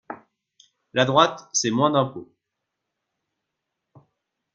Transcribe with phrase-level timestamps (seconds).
[0.93, 2.33] La droite, c’est moins d’impôts.